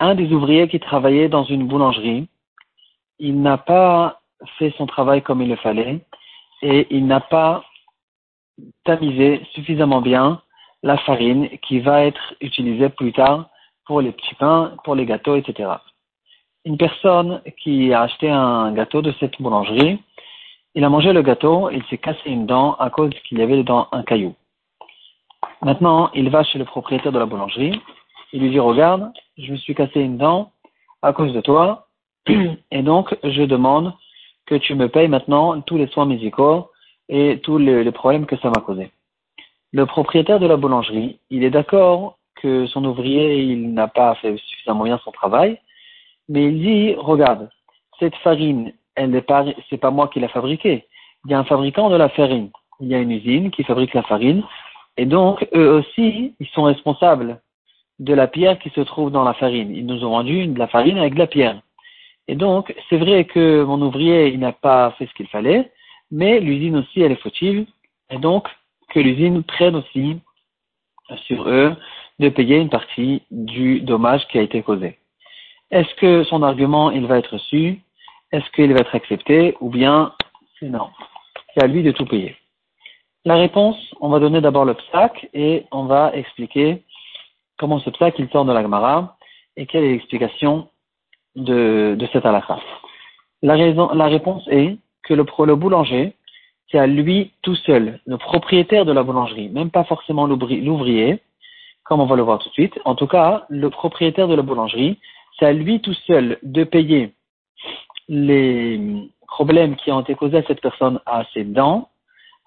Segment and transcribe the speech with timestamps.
[0.00, 2.28] Un des, ouvriers qui travaillait dans une boulangerie,
[3.20, 4.20] il n'a pas
[4.58, 6.00] fait son travail comme il le fallait
[6.62, 7.64] et il n'a pas
[8.84, 10.42] tamisé suffisamment bien
[10.82, 13.48] la farine qui va être utilisée plus tard
[13.86, 15.70] pour les petits pains, pour les gâteaux, etc.
[16.64, 20.02] Une personne qui a acheté un gâteau de cette boulangerie,
[20.74, 23.56] il a mangé le gâteau, il s'est cassé une dent à cause qu'il y avait
[23.56, 24.34] dedans un caillou.
[25.62, 27.80] Maintenant, il va chez le propriétaire de la boulangerie,
[28.32, 30.52] il lui dit, regarde, je me suis cassé une dent
[31.02, 31.88] à cause de toi,
[32.70, 33.94] et donc je demande
[34.46, 36.70] que tu me payes maintenant tous les soins musicaux
[37.08, 38.90] et tous les, problèmes que ça m'a causé.
[39.72, 44.84] Le propriétaire de la boulangerie, il est d'accord que son ouvrier, n'a pas fait suffisamment
[44.84, 45.58] bien son travail,
[46.28, 47.50] mais il dit, regarde,
[47.98, 50.86] cette farine, elle n'est pas, c'est pas moi qui l'ai fabriquée.
[51.24, 52.50] Il y a un fabricant de la farine.
[52.80, 54.44] Il y a une usine qui fabrique la farine.
[54.98, 57.40] Et donc, eux aussi, ils sont responsables
[58.00, 59.74] de la pierre qui se trouve dans la farine.
[59.74, 61.62] Ils nous ont vendu de la farine avec de la pierre.
[62.26, 65.70] Et donc, c'est vrai que mon ouvrier, il n'a pas fait ce qu'il fallait,
[66.10, 67.64] mais l'usine aussi, elle est fautive.
[68.10, 68.48] Et donc,
[68.90, 70.18] que l'usine prenne aussi
[71.26, 71.74] sur eux
[72.18, 74.98] de payer une partie du dommage qui a été causé.
[75.70, 77.80] Est-ce que son argument, il va être reçu?
[78.32, 79.56] Est-ce qu'il va être accepté?
[79.60, 80.12] Ou bien,
[80.58, 80.88] c'est non.
[81.54, 82.34] C'est à lui de tout payer.
[83.24, 86.82] La réponse, on va donner d'abord le psaque et on va expliquer
[87.58, 89.16] comment ce psaque il sort de la Gemara
[89.56, 90.68] et quelle est l'explication
[91.36, 92.58] de, de cette halakha.
[93.42, 96.14] La, raison, la réponse est que le, le boulanger,
[96.70, 101.20] c'est à lui tout seul, le propriétaire de la boulangerie, même pas forcément l'ouvrier,
[101.84, 102.78] comme on va le voir tout de suite.
[102.84, 104.98] En tout cas, le propriétaire de la boulangerie,
[105.38, 107.14] c'est à lui tout seul de payer
[108.08, 111.88] les problèmes qui ont été causés à cette personne à ses dents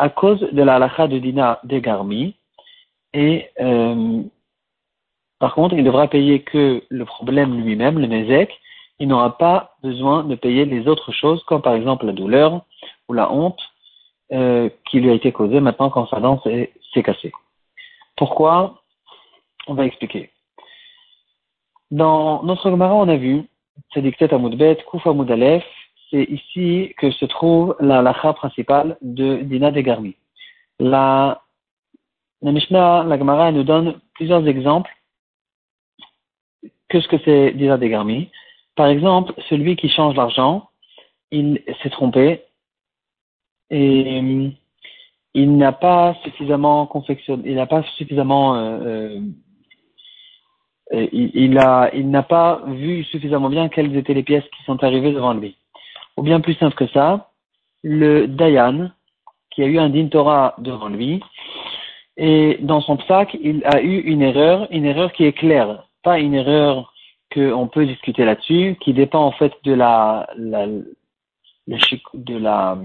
[0.00, 2.34] à cause de la halakha de Dina de Garmi.
[3.12, 4.22] Et euh,
[5.38, 8.50] par contre, il devra payer que le problème lui-même, le nezek,
[8.98, 12.62] il n'aura pas besoin de payer les autres choses, comme par exemple la douleur
[13.08, 13.60] ou la honte
[14.32, 17.32] euh, qui lui a été causée maintenant quand sa dent s'est cassée.
[18.16, 18.82] Pourquoi?
[19.66, 20.30] On va expliquer.
[21.90, 23.42] Dans notre Gemara, on a vu,
[23.92, 25.64] c'est dicté à Moudbet, Koufa Moudalef,
[26.10, 30.16] c'est ici que se trouve la lacha principale de Dina de Garmi.
[30.78, 31.42] La,
[32.42, 34.90] la Mishnah, la Gemara, nous donne plusieurs exemples
[36.88, 38.30] que ce que c'est Dina de Garmi.
[38.74, 40.68] Par exemple, celui qui change l'argent,
[41.30, 42.42] il s'est trompé
[43.70, 44.50] et
[45.34, 49.20] il n'a pas suffisamment confectionné, il n'a pas suffisamment, euh,
[50.92, 55.12] euh, a, il n'a pas vu suffisamment bien quelles étaient les pièces qui sont arrivées
[55.12, 55.56] devant lui.
[56.20, 57.30] Ou bien plus simple que ça,
[57.82, 58.90] le Dayan,
[59.50, 61.22] qui a eu un din Torah devant lui,
[62.18, 66.18] et dans son sac, il a eu une erreur, une erreur qui est claire, pas
[66.18, 66.92] une erreur
[67.32, 72.76] qu'on peut discuter là-dessus, qui dépend en fait de la, de la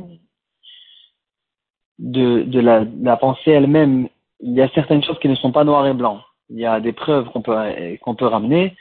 [1.99, 2.59] de,
[3.03, 4.07] la pensée elle-même.
[4.39, 6.21] Il y a certaines choses qui ne sont pas noires et blancs.
[6.49, 7.57] Il y a des preuves qu'on peut
[8.01, 8.77] qu'on peut ramener,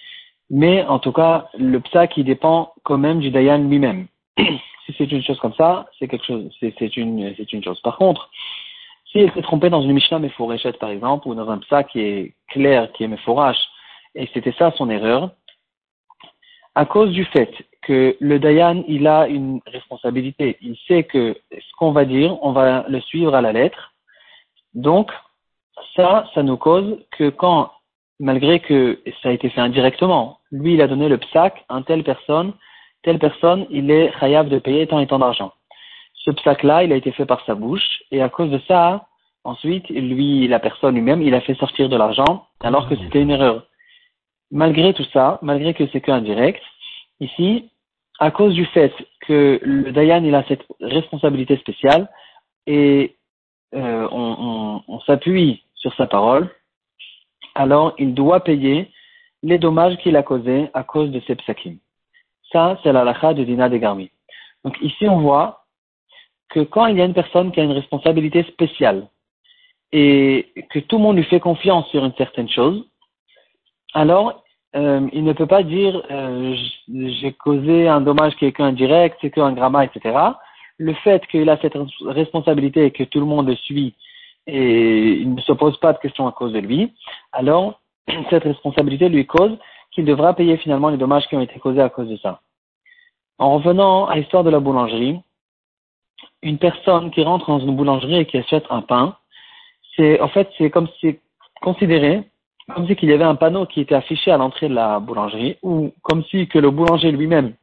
[0.48, 4.06] mais en tout cas, le psa qui dépend quand même du dayan lui-même.
[4.38, 7.80] si c'est une chose comme ça, c'est quelque chose, c'est une une chose.
[7.80, 8.30] Par contre,
[9.10, 12.00] si elle s'est trompée dans une Mishnah Meforeshet, par exemple, ou dans un psa qui
[12.00, 13.58] est clair, qui est Meforash,
[14.14, 15.30] et c'était ça son erreur,
[16.74, 17.52] à cause du fait
[17.82, 20.56] que le Dayan, il a une responsabilité.
[20.60, 23.92] Il sait que ce qu'on va dire, on va le suivre à la lettre.
[24.74, 25.12] Donc,
[25.94, 27.70] ça, ça nous cause que quand,
[28.18, 32.02] malgré que ça a été fait indirectement, lui, il a donné le psaque à telle
[32.02, 32.52] personne,
[33.04, 35.52] telle personne, il est khayab de payer tant et tant d'argent.
[36.14, 39.06] Ce psaque-là, il a été fait par sa bouche, et à cause de ça,
[39.44, 43.30] ensuite, lui, la personne lui-même, il a fait sortir de l'argent, alors que c'était une
[43.30, 43.64] erreur
[44.54, 46.62] malgré tout ça, malgré que c'est qu'indirect,
[47.20, 47.70] ici,
[48.20, 48.94] à cause du fait
[49.26, 52.08] que le Dayan il a cette responsabilité spéciale
[52.66, 53.16] et
[53.74, 56.48] euh, on, on, s'appuie sur sa parole,
[57.56, 58.90] alors il doit payer
[59.42, 61.76] les dommages qu'il a causés à cause de ces psakim.
[62.54, 64.12] Ça, c'est la lacha de Dina de Garmi.
[64.64, 65.64] Donc ici, on voit
[66.50, 69.08] que quand il y a une personne qui a une responsabilité spéciale
[69.90, 72.84] et que tout le monde lui fait confiance sur une certaine chose,
[73.92, 74.44] alors
[74.76, 76.54] euh, il ne peut pas dire euh,
[76.88, 80.16] j'ai causé un dommage qui est qu'un direct, c'est qu'un gramma, etc.
[80.78, 83.96] Le fait qu'il a cette responsabilité et que tout le monde le suit
[84.46, 86.92] et il ne se pose pas de questions à cause de lui,
[87.32, 87.80] alors
[88.30, 89.58] cette responsabilité lui cause
[89.94, 92.40] qu'il devra payer finalement les dommages qui ont été causés à cause de ça.
[93.38, 95.20] En revenant à l'histoire de la boulangerie,
[96.42, 99.16] une personne qui rentre dans une boulangerie et qui achète un pain,
[99.96, 101.18] c'est, en fait, c'est comme si,
[101.62, 102.24] considéré
[102.72, 105.58] comme si qu'il y avait un panneau qui était affiché à l'entrée de la boulangerie,
[105.62, 107.54] ou comme si que le boulanger lui-même,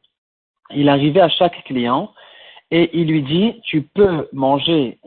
[0.73, 2.13] il arrivait à chaque client
[2.69, 4.99] et il lui dit, tu peux manger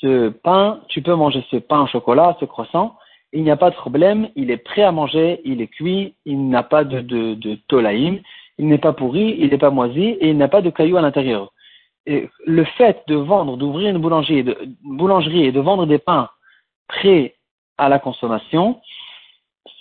[0.00, 2.96] ce pain, tu peux manger ce pain au chocolat, ce croissant,
[3.32, 6.48] il n'y a pas de problème, il est prêt à manger, il est cuit, il
[6.48, 8.20] n'a pas de, de, de tolaïm,
[8.58, 11.02] il n'est pas pourri, il n'est pas moisi et il n'a pas de cailloux à
[11.02, 11.52] l'intérieur.
[12.06, 14.44] Le fait de vendre, d'ouvrir une boulangerie,
[14.82, 16.30] boulangerie et de vendre des pains
[16.88, 17.34] prêts
[17.76, 18.80] à la consommation,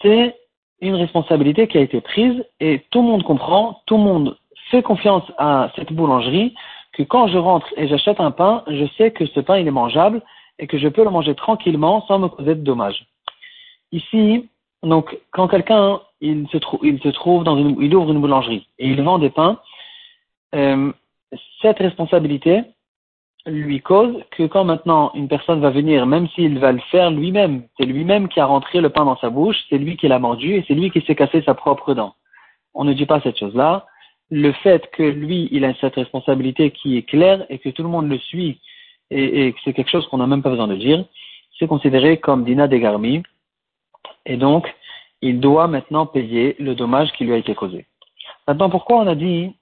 [0.02, 0.36] c'est
[0.82, 4.38] une responsabilité qui a été prise et tout le monde comprend, tout le monde
[4.70, 6.54] fait confiance à cette boulangerie
[6.94, 9.72] que quand je rentre et j'achète un pain, je sais que ce pain il est
[9.72, 10.22] mangeable
[10.60, 13.08] et que je peux le manger tranquillement sans me causer de dommages.
[13.92, 14.50] Ici,
[14.84, 18.68] donc, quand quelqu'un il se, trouve, il se trouve dans une, il ouvre une boulangerie
[18.80, 19.60] et il vend des pains,
[20.56, 20.92] euh,
[21.62, 22.63] cette responsabilité
[23.45, 27.63] lui cause que quand maintenant une personne va venir, même s'il va le faire lui-même,
[27.78, 30.56] c'est lui-même qui a rentré le pain dans sa bouche, c'est lui qui l'a mordu
[30.56, 32.13] et c'est lui qui s'est cassé sa propre dent.
[32.74, 33.88] On ne dit pas cette chose-là.
[34.30, 37.90] Le fait que lui, il a cette responsabilité qui est claire et que tout le
[37.90, 38.60] monde le suit
[39.10, 41.06] et, et que c'est quelque chose qu'on n'a même pas besoin de dire,
[41.57, 43.24] c'est considéré comme Dina Degarmi
[44.28, 44.68] et donc
[45.22, 47.88] il doit maintenant payer le dommage qui lui a été causé.
[48.48, 49.56] Maintenant, pourquoi on a dit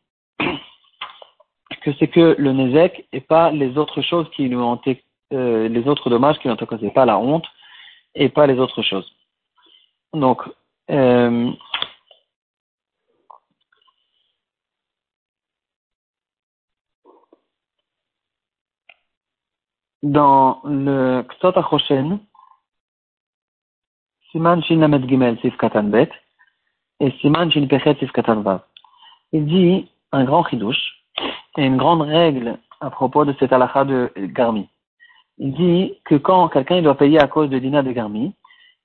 [1.81, 5.03] que c'est que le Nezek et pas les autres choses qui lui ont été,
[5.33, 7.45] euh, les autres dommages qui lui ont été causés, pas la honte
[8.15, 9.09] et pas les autres choses.
[10.13, 10.41] Donc,
[10.89, 11.51] euh,
[20.03, 21.53] dans le Ksot
[24.35, 24.39] Et
[27.21, 27.97] Siman Pechet.
[29.31, 31.05] Il dit un grand chidouche
[31.57, 34.67] et une grande règle à propos de cette halakha de Garmi.
[35.37, 38.33] Il dit que quand quelqu'un doit payer à cause de dina de Garmi,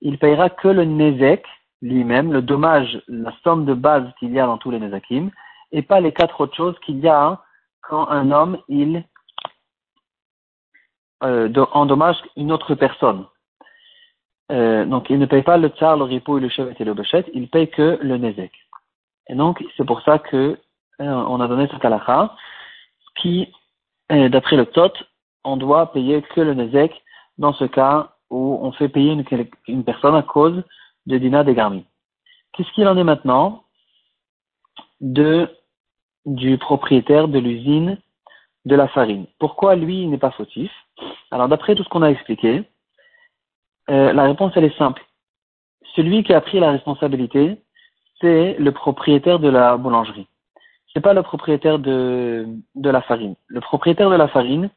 [0.00, 1.44] il payera que le Nezek
[1.82, 5.32] lui-même, le dommage, la somme de base qu'il y a dans tous les Nezakim,
[5.73, 7.43] et pas les quatre autres choses qu'il y a
[7.82, 9.03] quand un homme, il
[11.25, 13.26] euh, endommage une autre personne.
[14.50, 17.25] Euh, donc il ne paye pas le tsar, le ripo, le chevet et le bechet,
[17.35, 18.52] il paye que le Nezek.
[19.29, 20.58] Et donc c'est pour ça que
[21.00, 22.35] euh, on a donné cette halakha
[23.17, 23.52] qui,
[24.11, 24.93] euh, d'après le TOT,
[25.44, 26.93] on doit payer que le Nezek
[27.38, 29.12] dans ce cas où on fait payer
[29.67, 30.62] une, personne à cause
[31.06, 31.85] de Dina de Garmi.
[32.53, 33.64] Qu'est-ce qu'il en est maintenant
[35.00, 35.49] de,
[36.26, 37.99] du propriétaire de l'usine
[38.67, 39.26] de la farine?
[39.38, 40.70] Pourquoi lui, il n'est pas fautif?
[41.31, 42.64] Alors, d'après tout ce qu'on a expliqué,
[43.90, 45.02] euh, la réponse, elle est simple.
[45.96, 47.60] Celui qui a pris la responsabilité,
[48.20, 50.28] c'est le propriétaire de la boulangerie
[50.92, 53.34] c'est pas le propriétaire de, de la farine.
[53.46, 54.70] Le propriétaire de la farine,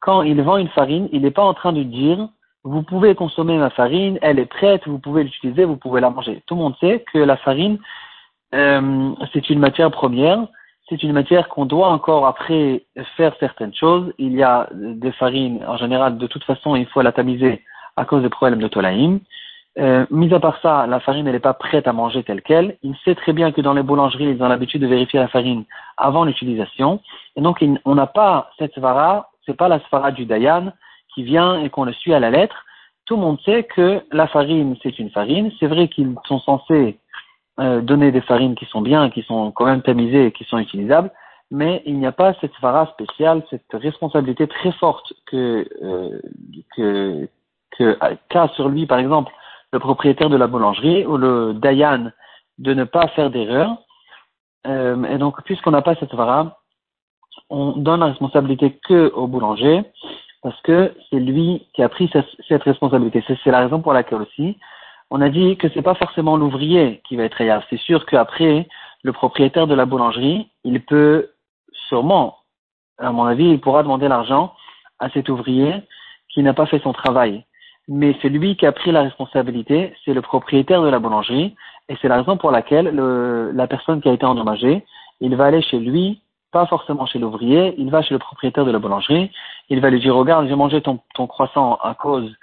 [0.00, 2.28] quand il vend une farine, il n'est pas en train de dire
[2.66, 6.42] vous pouvez consommer ma farine, elle est prête, vous pouvez l'utiliser, vous pouvez la manger.
[6.46, 7.78] Tout le monde sait que la farine,
[8.54, 10.46] euh, c'est une matière première,
[10.88, 12.84] c'est une matière qu'on doit encore après
[13.18, 14.14] faire certaines choses.
[14.16, 17.62] Il y a des farines, en général, de toute façon, il faut la tamiser
[17.96, 19.20] à cause des problèmes de tolaïm.
[19.76, 22.76] Euh, mis à part ça, la farine n'est pas prête à manger telle qu'elle.
[22.82, 25.64] Il sait très bien que dans les boulangeries, ils ont l'habitude de vérifier la farine
[25.96, 27.00] avant l'utilisation.
[27.36, 30.72] Et donc, on n'a pas cette svara, c'est pas la svara du Dayan
[31.14, 32.64] qui vient et qu'on le suit à la lettre.
[33.06, 35.50] Tout le monde sait que la farine, c'est une farine.
[35.58, 36.98] C'est vrai qu'ils sont censés
[37.60, 40.58] euh, donner des farines qui sont bien, qui sont quand même tamisées et qui sont
[40.58, 41.12] utilisables,
[41.52, 46.20] mais il n'y a pas cette svara spéciale, cette responsabilité très forte que, euh,
[46.74, 47.28] que,
[47.78, 49.32] que qu'a sur lui, par exemple,
[49.72, 52.10] le propriétaire de la boulangerie ou le Dayan
[52.58, 53.76] de ne pas faire d'erreur.
[54.66, 56.60] Euh, et donc, puisqu'on n'a pas cette vara,
[57.50, 59.82] on donne la responsabilité que au boulanger
[60.42, 62.10] parce que c'est lui qui a pris
[62.48, 63.24] cette responsabilité.
[63.26, 64.58] C'est la raison pour laquelle aussi
[65.10, 67.64] on a dit que c'est pas forcément l'ouvrier qui va être ayable.
[67.70, 68.68] C'est sûr qu'après,
[69.02, 71.30] le propriétaire de la boulangerie, il peut
[71.88, 72.38] sûrement,
[72.98, 74.54] à mon avis, il pourra demander l'argent
[74.98, 75.82] à cet ouvrier
[76.28, 77.44] qui n'a pas fait son travail
[77.88, 81.54] mais celui qui a pris la responsabilité, c'est le propriétaire de la boulangerie,
[81.88, 84.84] et c'est la raison pour laquelle le, la personne qui a été endommagée,
[85.20, 88.70] il va aller chez lui, pas forcément chez l'ouvrier, il va chez le propriétaire de
[88.70, 89.30] la boulangerie,
[89.68, 92.34] il va lui dire, regarde, j'ai mangé ton, croissant à cause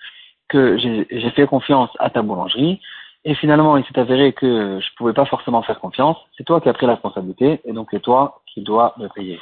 [0.48, 2.82] que j'ai fait confiance à ta boulangerie,
[3.24, 6.70] et finalement, il s'est avéré que je pouvais pas forcément faire confiance, c'est toi qui
[6.70, 9.40] as pris la responsabilité, et donc c'est toi qui dois me payer.